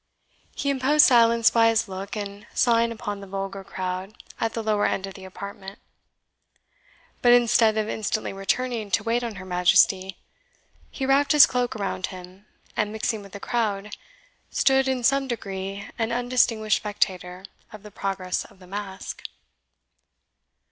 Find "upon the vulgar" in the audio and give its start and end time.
2.91-3.63